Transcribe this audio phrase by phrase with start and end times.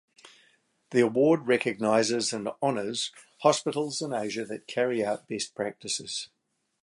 [0.89, 3.11] The award recognises and honours
[3.41, 6.29] hospitals in Asia that carry out best practices.